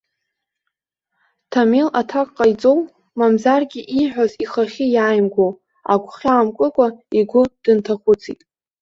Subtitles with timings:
[1.51, 2.79] Ҭамел аҭак ҟаиҵоу,
[3.17, 5.51] мамзаргьы ииҳәоз ихахьы иааимгоу,
[5.91, 8.39] агәхьаа мкыкәа, игәы дынҭахәыцит.